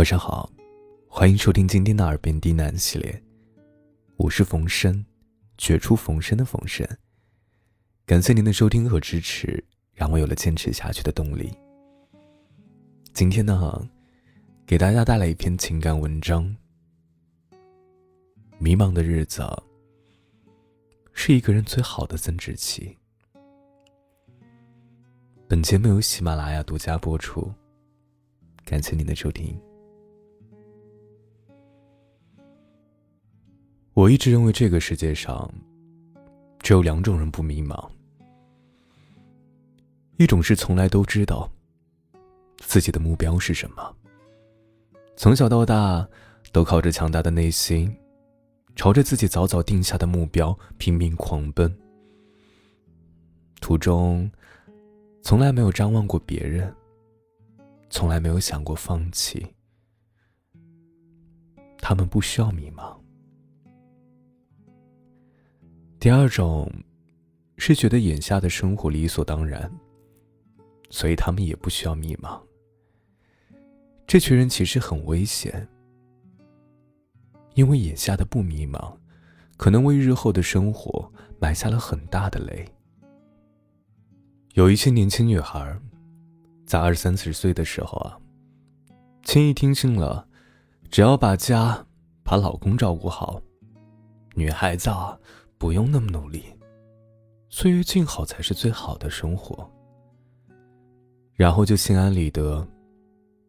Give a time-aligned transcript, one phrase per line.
[0.00, 0.50] 晚上好，
[1.06, 3.22] 欢迎收听今天的耳边低喃系列，
[4.16, 5.04] 我是冯生，
[5.58, 6.88] 绝处逢生的冯生。
[8.06, 11.52] 感谢您的收听和支持，让我有了坚持下去的动力。
[13.12, 13.86] 今天呢，
[14.66, 16.56] 给大家带来一篇情感文章。
[18.58, 19.42] 迷茫的日子，
[21.12, 22.96] 是一个人最好的增值期。
[25.46, 27.52] 本节目由喜马拉雅独家播出，
[28.64, 29.60] 感谢您的收听。
[34.00, 35.52] 我一直认为这个世界上
[36.60, 37.86] 只有两种人不迷茫：
[40.16, 41.52] 一种是从来都知道
[42.56, 43.94] 自己的目标是什么，
[45.18, 46.08] 从小到大
[46.50, 47.94] 都靠着强大的内心，
[48.74, 51.70] 朝着自己早早定下的目标拼命狂奔，
[53.60, 54.30] 途中。
[55.20, 56.74] 从来没有张望过别人，
[57.90, 59.46] 从来没有想过放弃。
[61.76, 62.98] 他们不需要迷茫。
[66.00, 66.66] 第二种，
[67.58, 69.70] 是觉得眼下的生活理所当然，
[70.88, 72.40] 所以他们也不需要迷茫。
[74.06, 75.68] 这群人其实很危险，
[77.52, 78.96] 因为眼下的不迷茫，
[79.58, 82.66] 可能为日后的生活埋下了很大的雷。
[84.54, 85.78] 有一些年轻女孩，
[86.64, 88.18] 在二三十岁的时候啊，
[89.22, 90.26] 轻易听信了，
[90.90, 91.86] 只要把家、
[92.24, 93.42] 把老公照顾好，
[94.34, 95.18] 女孩子啊
[95.60, 96.42] 不用那么努力，
[97.50, 99.70] 岁月静好才是最好的生活。
[101.34, 102.66] 然后就心安理得，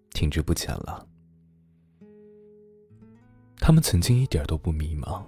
[0.10, 1.08] 停滞不前了。
[3.56, 5.24] 他们曾经一点都不迷茫，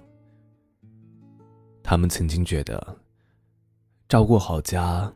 [1.82, 2.98] 他们曾经觉得，
[4.06, 5.10] 照顾好家。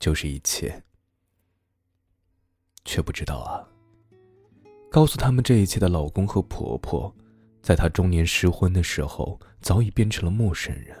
[0.00, 0.80] 就是一切，
[2.84, 3.66] 却不知道啊。
[4.88, 7.12] 告诉他们这一切的老公和婆婆，
[7.68, 10.96] 在他中年失婚的时候，早已变成了陌生人。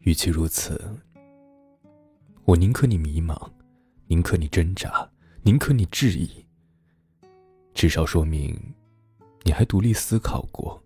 [0.00, 0.78] 与其如此，
[2.44, 3.50] 我宁可你迷茫，
[4.06, 5.10] 宁可你挣扎，
[5.44, 6.44] 宁可你质疑。
[7.72, 8.54] 至少说明，
[9.44, 10.84] 你还独立思考过，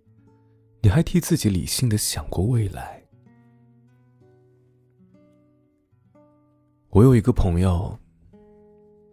[0.83, 3.03] 你还替自己理性的想过未来。
[6.91, 7.99] 我有一个朋友，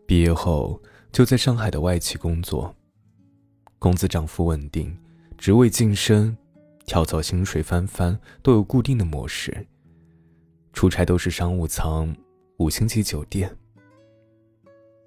[0.05, 0.79] 毕业后
[1.11, 2.75] 就在上海的外企工作，
[3.83, 4.97] 工资涨幅稳定，
[5.37, 6.37] 职位晋升、
[6.85, 9.67] 跳槽、薪水翻番都有固定的模式，
[10.71, 12.15] 出差都是商务舱、
[12.59, 13.53] 五星级酒店。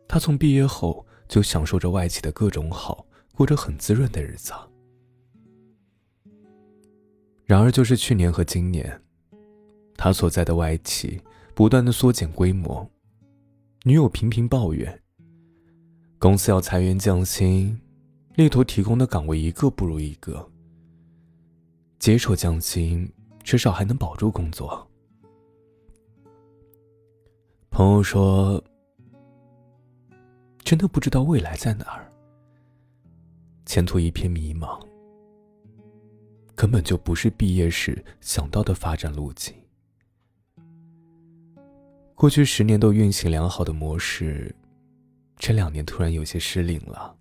[0.07, 4.53] 他从毕业后就享受着外企的各种好，过着很滋润的日子。
[7.47, 9.01] 然而，就是去年和今年，
[9.97, 11.19] 他所在的外企。
[11.55, 12.87] 不断的缩减规模，
[13.85, 15.03] 女友频频抱怨。
[16.19, 17.81] 公司要裁员降薪，
[18.37, 20.47] 猎头提供的岗位一个不如一个。
[21.99, 23.11] 接受降薪，
[23.43, 24.87] 至少还能保住工作。
[27.71, 28.63] 朋友说
[30.63, 32.13] ：“真的不知道未来在哪儿，
[33.65, 34.87] 前途一片迷茫，
[36.55, 39.55] 根本就不是毕业时想到的发展路径。”
[42.15, 44.55] 过去十年都运行良好的模式，
[45.39, 47.16] 这两年突然有些失灵了。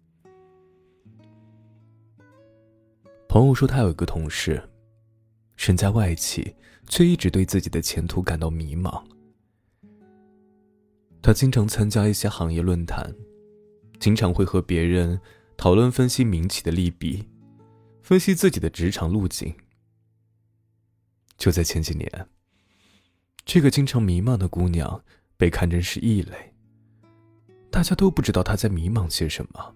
[3.35, 4.63] 朋友说，他有一个同事，
[5.57, 6.56] 身在外企，
[6.88, 9.03] 却一直对自己的前途感到迷茫。
[11.22, 13.13] 他经常参加一些行业论坛，
[14.00, 15.19] 经常会和别人
[15.57, 17.28] 讨论分析民企的利弊，
[18.01, 19.53] 分析自己的职场路径。
[21.38, 22.09] 就在前几年。
[23.44, 25.03] 这个经常迷茫的姑娘
[25.35, 26.53] 被看成是异类，
[27.69, 29.75] 大家都不知道她在迷茫些什么。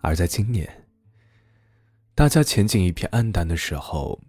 [0.00, 0.83] 而在今年，
[2.16, 4.20] 大家前景一片暗淡的时候，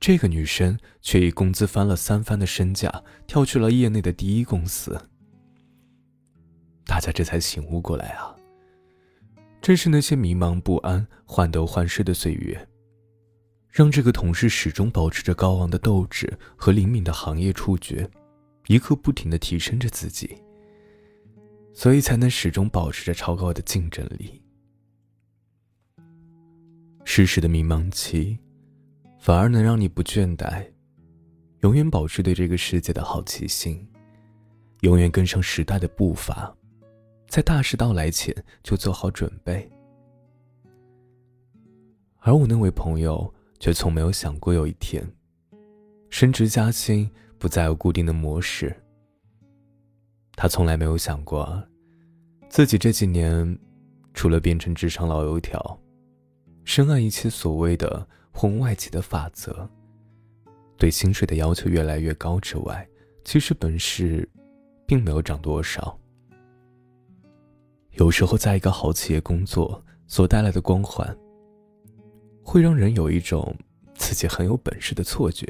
[0.00, 4.98] 这个女生却以工资翻了三番的身价跳去了业内的第一公司。
[6.86, 8.34] 大家这才醒悟过来啊，
[9.60, 12.66] 正是那些迷茫不安、患得患失的岁月。
[13.68, 18.08] 让这个同事始终保持着高昂的斗志和灵敏的行业触觉，
[18.68, 20.38] 一刻不停的提升着自己，
[21.74, 24.40] 所以才能始终保持着超高的竞争力。
[27.06, 28.38] 适时的迷茫期，
[29.18, 30.66] 反而能让你不倦怠，
[31.60, 33.88] 永远保持对这个世界的好奇心，
[34.82, 36.54] 永远跟上时代的步伐，
[37.28, 39.66] 在大事到来前就做好准备。
[42.18, 43.32] 而我那位朋友。
[43.58, 45.02] 却从没有想过有一天，
[46.10, 48.70] 升职加薪不再有固定的模式。
[50.34, 51.66] 他从来没有想过，
[52.50, 53.58] 自己这几年，
[54.12, 55.80] 除了变成职场老油条，
[56.66, 59.66] 深谙一切所谓的婚外情的法则，
[60.76, 62.86] 对薪水的要求越来越高之外，
[63.24, 64.28] 其实本事，
[64.84, 65.96] 并没有涨多少。
[67.92, 71.16] 有时候，在一个好企业工作所带来的光环，
[72.42, 73.56] 会让人有一种
[73.94, 75.46] 自己很有本事的错觉，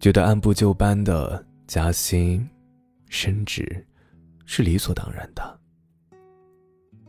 [0.00, 2.48] 觉得按部就班的加薪、
[3.08, 3.86] 升职。
[4.44, 5.60] 是理所当然的。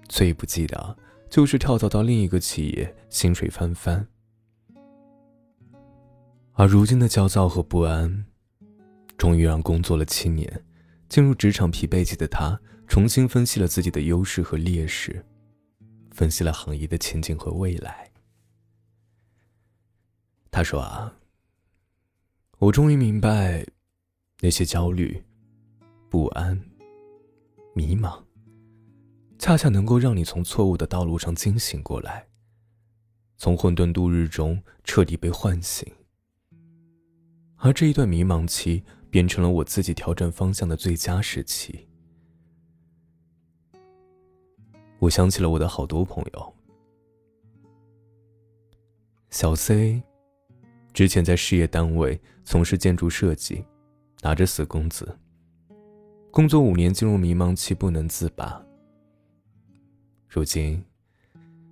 [0.07, 0.95] 最不济的，
[1.33, 4.07] 就是跳槽到另一个企业，薪水翻番。
[6.51, 8.25] 而如今的焦躁和不安，
[9.17, 10.63] 终于让工作了七年、
[11.09, 15.25] 进入职场疲惫期的他，重新分析了自己的优势和劣势，
[16.11, 18.11] 分析了行业的前景和未来。
[20.51, 21.15] 他说：“啊，
[22.59, 23.65] 我终于明白，
[24.39, 25.23] 那些焦虑、
[26.11, 26.63] 不安。”
[27.73, 28.21] 迷茫，
[29.43, 32.25] 恰恰能够让你从错误的道路上惊醒过来，
[33.35, 35.85] 从混沌度日中彻底被唤醒。
[37.57, 41.89] 而这一段迷茫期，变成了我自己调整方向的最佳时期。
[44.99, 46.53] 我想起了我的好多朋友，
[49.29, 50.01] 小 C，
[50.93, 53.65] 之前在事业单位从事建筑设计，
[54.21, 55.05] 拿着死工资。
[56.31, 58.65] 工作五年，进入迷茫期，不能自拔。
[60.35, 60.83] 如今，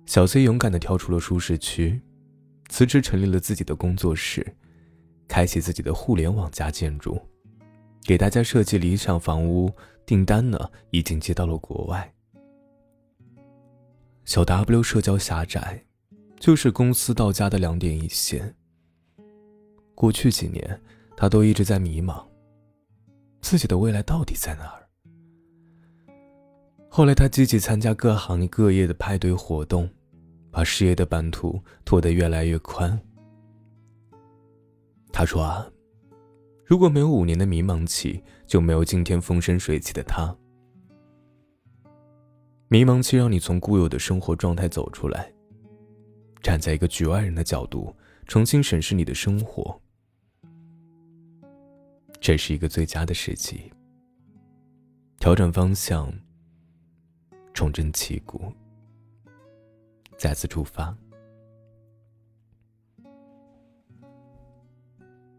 [0.06, 2.00] 小 C 勇敢的跳出了舒适区，
[2.68, 4.54] 辞职成立了自己的工作室，
[5.26, 7.20] 开启自己的互联网加建筑，
[8.04, 9.68] 给大家设计理想房屋，
[10.06, 12.14] 订单呢已经接到了国外。
[14.24, 15.84] 小 W 社交狭窄，
[16.38, 18.54] 就是公司到家的两点一线。
[19.96, 20.80] 过去几年，
[21.16, 22.24] 他都一直在迷茫。
[23.40, 24.81] 自己的未来到底在哪儿？
[26.94, 29.88] 后来，他积极参加各行各业的派对活动，
[30.50, 33.00] 把事业的版图拓得越来越宽。
[35.10, 35.66] 他说：“啊，
[36.66, 40.36] 如果没有五年的迷茫期，就没有今天风生水起的他。
[42.68, 45.32] 迷茫期让你从固有的生活状态走出来，
[46.42, 47.96] 站在一个局外人的角度，
[48.26, 49.80] 重新审视你的生活。”
[52.20, 53.72] 这是一个最佳的时机。
[55.18, 56.12] 调整方向，
[57.52, 58.52] 重振旗鼓，
[60.16, 60.96] 再次出发。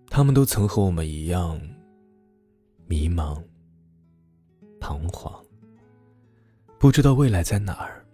[0.08, 1.60] 他们都曾和我们一样，
[2.86, 3.44] 迷茫、
[4.80, 5.44] 彷徨，
[6.78, 8.06] 不知道未来在哪儿。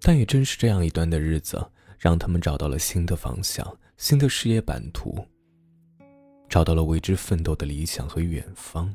[0.00, 1.62] 但也正是这样一段的日子，
[1.98, 3.66] 让他们找到了新的方向、
[3.96, 5.14] 新的事业版图。
[6.48, 8.94] 找到了为之奋斗的理想和远方。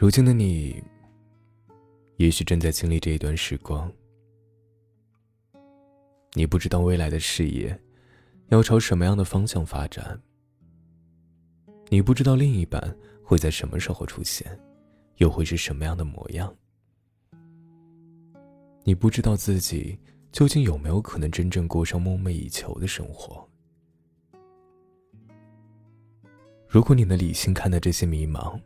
[0.00, 0.80] 如今的你，
[2.18, 3.92] 也许正在经历这一段时光。
[6.34, 7.76] 你不知道未来的事业
[8.50, 10.22] 要朝什么样的方向发展，
[11.88, 14.46] 你不知道另一半会在什么时候出现，
[15.16, 16.54] 又会是什么样的模样。
[18.84, 19.98] 你不知道自己
[20.30, 23.44] 究竟有没有可能真正过上梦寐以求的生活。
[26.68, 28.60] 如果你能理性看待这些迷茫，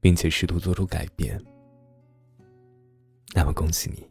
[0.00, 1.40] 并且试图做出改变，
[3.34, 4.08] 那么恭喜你，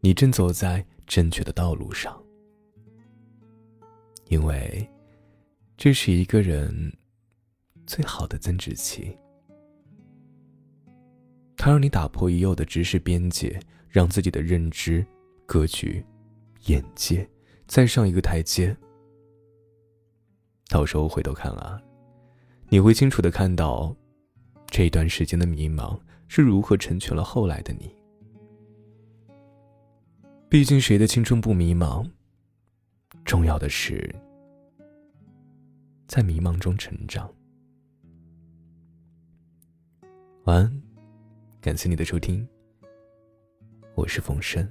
[0.00, 2.20] 你正走在正确的道路上。
[4.28, 4.88] 因为
[5.76, 6.96] 这是一个人
[7.86, 9.16] 最好的增值期，
[11.56, 15.04] 它让你打破已有的知识边界，让自己的认知、
[15.46, 16.04] 格局、
[16.66, 17.28] 眼界
[17.66, 18.76] 再上一个台阶。
[20.68, 21.82] 到时候回头看啊，
[22.68, 23.92] 你会清楚的看到，
[24.70, 27.94] 这段时间的迷茫是如何成全了后来的你。
[30.48, 32.08] 毕竟谁的青春不迷茫？
[33.24, 34.14] 重要的是，
[36.06, 37.28] 在迷茫中成长。
[40.44, 40.82] 晚安，
[41.60, 42.48] 感谢你的收听，
[43.94, 44.66] 我是冯生。